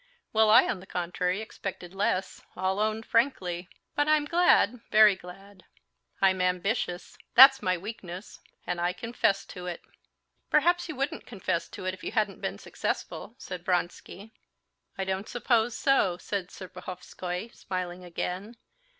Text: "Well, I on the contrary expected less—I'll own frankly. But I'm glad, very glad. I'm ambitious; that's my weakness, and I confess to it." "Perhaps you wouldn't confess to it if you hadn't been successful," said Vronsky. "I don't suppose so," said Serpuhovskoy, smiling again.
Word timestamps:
"Well, 0.33 0.49
I 0.49 0.67
on 0.67 0.79
the 0.79 0.87
contrary 0.87 1.41
expected 1.41 1.93
less—I'll 1.93 2.79
own 2.79 3.03
frankly. 3.03 3.69
But 3.95 4.07
I'm 4.07 4.25
glad, 4.25 4.81
very 4.89 5.15
glad. 5.15 5.63
I'm 6.23 6.41
ambitious; 6.41 7.19
that's 7.35 7.61
my 7.61 7.77
weakness, 7.77 8.39
and 8.65 8.81
I 8.81 8.93
confess 8.93 9.45
to 9.45 9.67
it." 9.67 9.83
"Perhaps 10.49 10.89
you 10.89 10.95
wouldn't 10.95 11.27
confess 11.27 11.69
to 11.69 11.85
it 11.85 11.93
if 11.93 12.03
you 12.03 12.13
hadn't 12.13 12.41
been 12.41 12.57
successful," 12.57 13.35
said 13.37 13.63
Vronsky. 13.63 14.33
"I 14.97 15.03
don't 15.03 15.29
suppose 15.29 15.77
so," 15.77 16.17
said 16.17 16.47
Serpuhovskoy, 16.47 17.53
smiling 17.55 18.03
again. 18.03 18.57